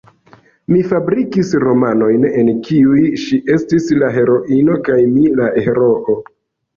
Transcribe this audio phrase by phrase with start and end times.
[0.75, 6.17] Mi fabrikis romanojn, en kiuj ŝi estis la heroino, kaj mi la heroo.